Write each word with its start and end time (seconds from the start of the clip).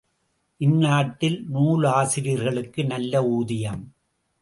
இந்நாட்டில் 0.61 1.37
நூலாசிரியர்களுக்கு 1.49 2.85
நல்ல 2.85 3.23
ஊதியம். 3.29 3.83